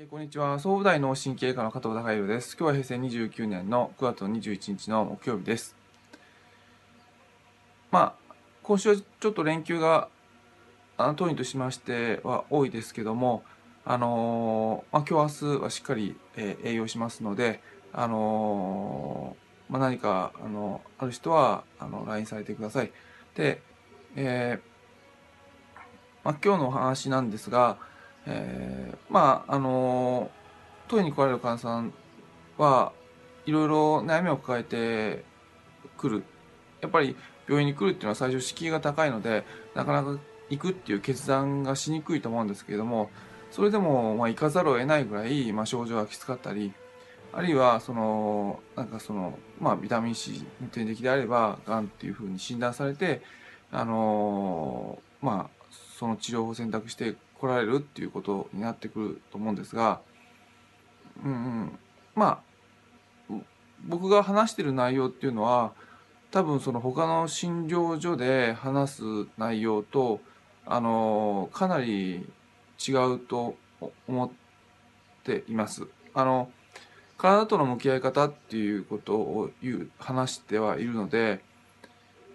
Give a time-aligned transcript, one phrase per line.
[0.00, 0.60] えーこんにちは。
[0.60, 2.56] 総武大脳神経科の加藤孝弘です。
[2.56, 5.74] 今日は平成29年の9月の21日の木曜日です。
[7.90, 10.08] まあ、今週はちょっと連休が、
[10.98, 13.42] あの当院としましては多いですけども、
[13.84, 17.60] あのーまあ、今日明日はしっかり、えー営業しますので、
[17.92, 22.92] あのーまあ、何か、あの、ある人は、あの、LINE されてください。
[23.34, 23.60] で、
[24.14, 27.78] えーまあ、今日のお話なんですが、
[28.28, 28.78] えー
[29.10, 30.30] まああの
[30.86, 31.92] 当院に来られる患者さん
[32.56, 32.92] は
[33.46, 35.24] いろいろ悩みを抱えて
[35.96, 36.22] くる。
[36.80, 37.16] やっぱり
[37.48, 40.18] 病院に来るっていうのは最初敷居が高いのでなかなか
[40.48, 43.10] 行くっていう決断がしにくいと思うんですけれども
[43.50, 46.72] それでもまあ行かざるを得ないぐらい、まあ、症状がきつかったり
[47.32, 53.22] あるいはそのなんかその、まあ、ビタミン C の点滴であればがんっていうふうに診断されて
[53.72, 60.00] あのまあその治療を選択して来られるっていうことになってくると思うんですが、
[61.24, 61.78] うんうん、
[62.14, 62.42] ま
[63.30, 63.34] あ
[63.86, 65.72] 僕が話してる内容っていうのは
[66.30, 69.02] 多分その他の診療所で話す
[69.38, 70.20] 内容と
[70.66, 72.28] あのかなり
[72.86, 73.56] 違うと
[74.06, 74.30] 思っ
[75.24, 75.86] ています。
[76.14, 76.50] あの
[77.16, 81.40] 体との向き合い方っていうことを言う話してはいるので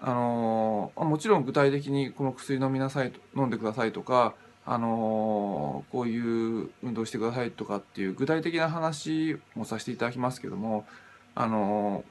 [0.00, 4.34] あのもちろん具体的にこの薬飲みなさいと飲んでくださいとか
[4.68, 10.84] あのこういう運動してくださいとかっていう具体的な話もさせていただきますけども
[11.36, 12.04] あの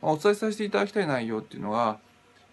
[0.00, 1.98] お伝えさせていただきたい内容っていうのが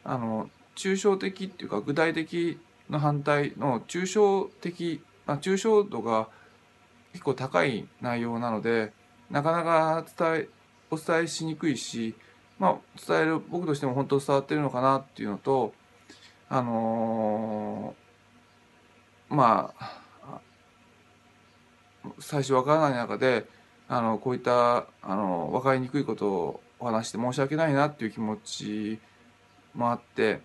[0.04, 6.28] あの抽象的っていうか具体的の反対の抽象的、まあ、抽象度が
[7.14, 8.92] 結構高い内容なので
[9.32, 10.50] なかなか伝え
[10.92, 12.14] お伝えしにくいし、
[12.60, 15.74] まあ、伝える僕としても本当伝わってるのかなっていうのと
[16.50, 17.96] あの
[19.30, 20.06] まあ
[22.20, 23.46] 最初わからない中で
[23.88, 29.00] あのこういったあの分かりにくいことをお話して申し訳ないなっていう気持ち
[29.74, 30.42] もあって、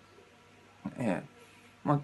[0.97, 1.23] ええ。
[1.83, 1.99] まあ、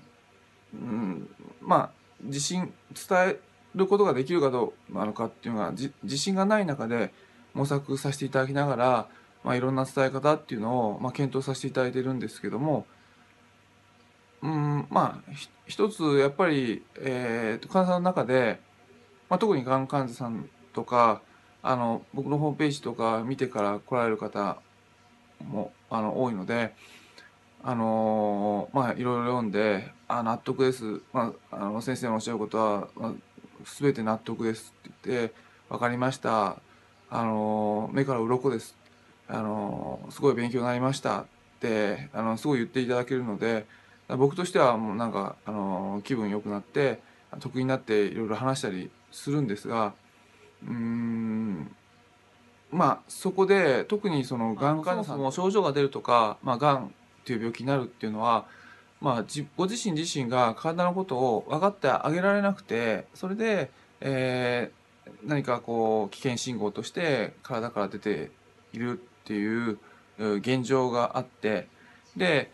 [0.74, 1.29] うん、
[1.62, 1.90] まあ
[2.22, 2.74] 自信
[3.09, 3.40] 伝え
[3.75, 7.13] ることができるかどうなのかっていうのが自信がない中で
[7.53, 9.07] 模索させていただきながら、
[9.44, 12.85] まあ、いろんな伝え方っていうのを、まあ、検討させていただいてるんですけども、
[14.42, 15.31] うん、まあ
[15.66, 18.59] 一つやっぱり、えー患者さんの中で、
[19.30, 21.22] まあ、特にがん患者さんとか
[21.64, 24.58] あの僕のホームページとか見てから来られる方
[25.44, 26.74] もあの多いので、
[27.64, 33.14] あのまあいろいろ読んで「あ納得です」まあ、あの先生のおっしゃることは、まあ、
[33.80, 35.34] 全て納得ですって言って
[35.70, 36.58] 「分かりました」
[37.09, 38.76] あの「目から鱗です」
[39.28, 41.26] あの「すごい勉強になりました」っ
[41.59, 43.66] てあのすごい言っていただけるので
[44.09, 47.00] 僕としてはもうなんかあの気分良くなって
[47.40, 49.94] 得意になっていろいろ話したりするんですが
[50.66, 51.75] うーん
[52.72, 56.90] まあそこで特にそのがん患者さんも症状が出るとか、まあ、がんっ
[57.25, 58.46] ていう病気になるっていうのは、
[59.01, 64.88] まあ、じご自身自身が体のことを分かってあげられなくてそれで、えー
[65.23, 68.31] 何かこう危険信号として体から出て
[68.73, 69.78] いるっていう
[70.19, 71.67] う現状があって
[72.16, 72.51] で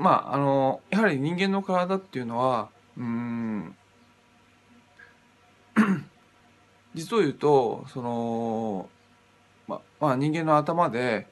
[0.00, 3.76] まああのやはり人間の体っていうのはうん
[6.94, 8.88] 実を言うとその、
[9.68, 11.26] ままあ、人間の頭で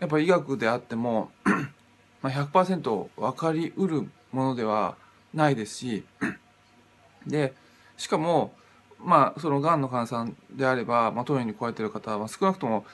[0.00, 1.30] やっぱり医学であっても
[2.20, 4.96] まあ100%分かりうるものでは
[5.32, 6.04] ないですし
[7.24, 7.54] で
[7.96, 8.52] しかも
[8.98, 12.84] まあそのがんの患者さんであれば、まあ、当院に来られてる方は、まあ、少なくとも、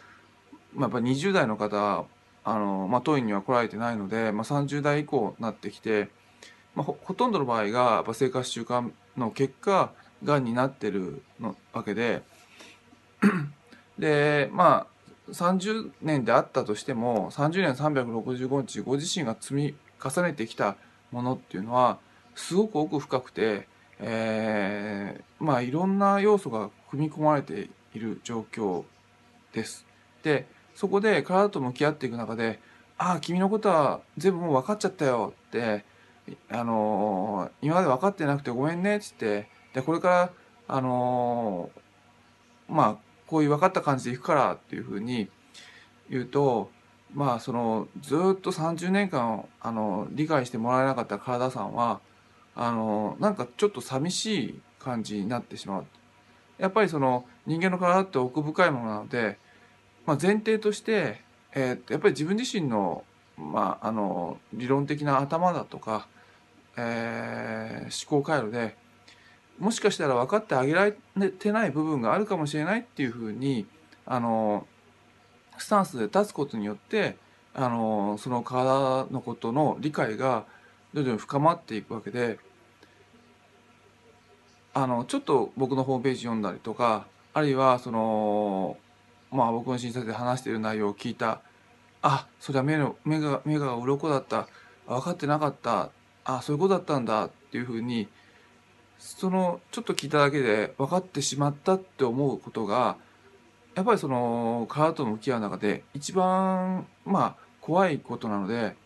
[0.74, 2.04] まあ、やっぱり20代の方
[2.44, 6.08] あの、まあ、当院には来られてないので、まあ、30代以降になってきて、
[6.74, 12.22] まあ、ほほとんどの場合がやっぱ生活習慣の結果がんになってるのわけで
[13.98, 20.76] でまあ30年であったとしても30年365日ご自身が積み重ねてきた
[21.12, 21.98] ものっていうのは
[22.34, 23.68] すごく奥深くて、
[24.00, 28.84] えーまあいろんな要素が組み込まれている状況
[29.52, 29.86] です。
[30.22, 32.60] でそこで体と向き合っていく中で
[32.98, 35.84] 「ああ君のことは全部もう分かっちゃったよ」って
[36.50, 40.30] 「あのー今まで分かってなくてごめんね」っつってでこれから
[40.68, 45.28] あのーまあこういう分かった感じでいくからっていうふうに
[46.10, 46.70] 言うと
[47.12, 52.00] まあそのずっと30年間あの理解してもらえなかった体さんは
[52.54, 55.86] あのなんかちょっと寂しい感じになってしまう。
[56.58, 59.38] やっぱりその人間の体って奥深いものなので、
[60.06, 61.20] まあ、前提として、
[61.54, 63.04] えーやっぱり自分自身の,、
[63.36, 66.08] まあ、あの理論的な頭だとか、
[66.76, 68.76] えー思考回路で
[69.58, 73.66] もしかしたら分かってあげられてない部分があるかもしれないっていうふうに
[74.04, 74.66] あの
[75.58, 77.16] スタンスで立つことによって
[77.54, 80.44] あのその体のことの理解が
[80.92, 82.38] 徐々に深まっていくわけで
[84.74, 88.76] あのちょっと僕のホームページ読んだりとかあるいはその
[89.34, 91.40] まあ僕の診察で話している内容を聞いた。
[92.02, 94.48] あそれは目の目が目が鱗だった。
[94.86, 95.90] 分かってなかった。
[96.24, 97.24] あそういうことだったんだ。
[97.26, 98.08] っていうふうに
[98.98, 102.96] そのちょっと聞いただけで分かってしまったって思うことが
[103.74, 108.76] やっぱりその体と向き合う中で一番まあ怖いことなので、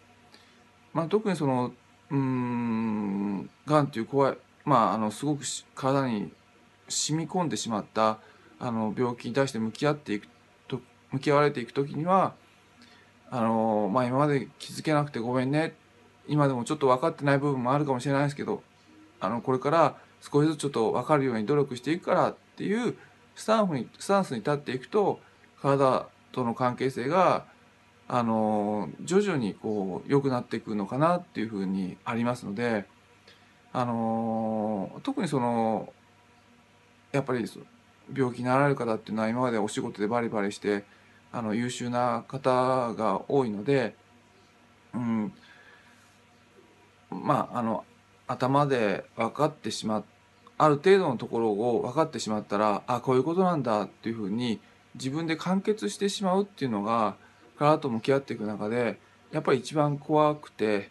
[0.92, 1.72] まあ、特にその
[2.10, 5.44] うんがんっていう怖いまああのすごく
[5.74, 6.32] 体に
[6.88, 8.18] 染み込んでしまった
[8.58, 10.28] あの病気に対して向き合っていく
[11.12, 12.34] 向き合われていく時には
[13.30, 15.74] あのまあ今まで気づけなくてごめんね。
[16.28, 18.62] 今でもちょっと分かってない部分もあるかもしれないですけど
[19.18, 22.96] あのこれから少しずつちょっと分かるように努力していくからっていう
[23.34, 25.20] スタンフにスタンスに立っていくと
[25.62, 27.46] 体との関係性が
[28.08, 32.84] あの徐々にこう良くなっていくのかなっていうふうにありますので
[33.72, 35.92] あの特にその
[37.12, 37.44] やっぱり
[38.14, 40.84] 病気になられる方っていうのは今までお仕事でバリバリして
[41.32, 43.94] あの優秀な方が多いので、
[44.94, 45.32] うん、
[47.10, 47.84] まああの
[48.26, 50.04] 頭で分かってしまっ
[50.58, 54.60] ある程度のところを分かってしまったらあこういうことなんだっていうふうに
[54.96, 57.16] 自分で完結してしまうっていうのが
[57.58, 58.98] 体と向き合っていく中で
[59.30, 60.90] やっぱり一番怖くて、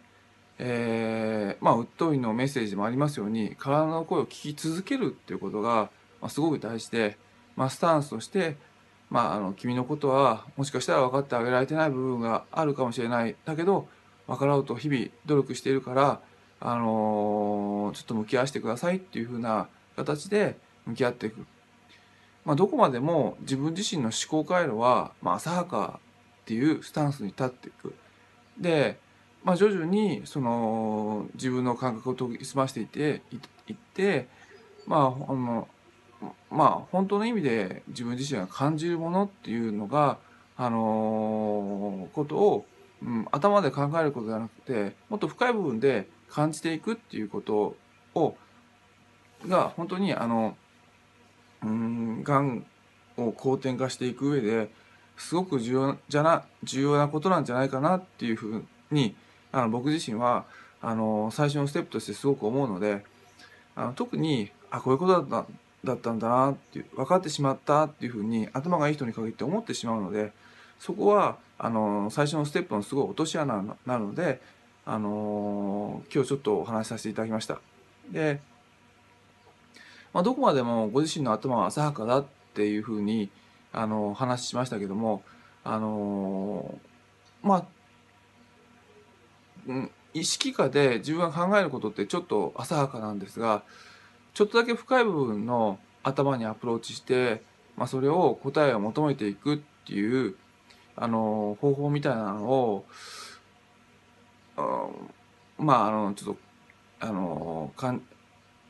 [0.57, 5.89] えー、まあウッドウィンのメッセージでもありますように体の声を聞き続けるっていうことが、
[6.21, 7.17] まあ、すごく大事で、
[7.57, 8.55] ま、スタンスとして
[9.09, 13.87] まあ、あの君のことはもしかしたら分かってあげられてない部分があるかもしれないだけど
[14.27, 16.19] 分かろうと日々努力しているから
[16.59, 21.45] あのー、ちょっと向き合わせてくださいっていうふうな形で向き合っていく。
[22.45, 25.99] まあ、どこまでも自分自身の思考回路は、まあ、浅はか
[26.41, 27.93] っていうスタンスに立っていく。
[28.57, 28.97] で、
[29.43, 33.21] まあ、徐々にその自分の感覚を研ぎ澄ましていって
[33.67, 34.27] いって
[34.85, 35.67] まああの
[36.49, 40.17] まあ本当の意味で自分自身が感じるものっていうのが
[40.55, 42.65] あのー、ことを、
[43.03, 47.75] うん、頭で考えることじゃなくてもっと深い部分で感じていくっていうこと
[48.15, 48.35] を
[49.47, 50.57] が本当にあの
[51.63, 52.65] うんがん
[53.17, 54.69] を好転化していく上で
[55.17, 59.15] すごく重要じゃな重要なことなんじゃないかなっていうふうに
[59.51, 60.45] あの僕自身は
[60.81, 63.03] あの最初のステップとしてすごく思うので
[63.75, 65.51] あの特にあこういうことだった
[65.83, 70.33] だったんだなっていう分かってしまったっていうふうに頭がいい人に限って思ってしまうので
[70.79, 74.41] そこはあの最初のステップのすごい落とし穴なので
[74.89, 77.59] あの、今日ちょっとお話しさせていただきました。
[78.09, 78.39] で、
[80.13, 83.29] まあ、どこまでもご自身の頭は浅はかだっていうふうに、
[83.73, 85.23] あの、話しましたけども、
[85.65, 86.79] あの、
[87.43, 87.67] ま
[89.67, 89.75] あ、
[90.13, 93.63] 意識下で自分が考えることってちょっと浅はかなんですが、
[94.37, 97.41] ちょっとだけ深い部分の頭にアプローチして、
[97.75, 99.57] まあ、それを答えを求めていくっ
[99.87, 100.35] ていう、
[100.95, 102.85] あの方法みたいなのを、
[105.57, 106.39] まああのちょっと
[106.99, 108.03] あのかん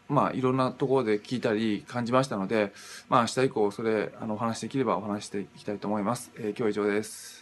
[0.07, 2.71] まあいろんなところで聞いたり感じましたので
[3.09, 6.31] まあ明日以降それあのお話できればお話していきたいと思います。
[6.37, 7.36] えー、今日は以上です。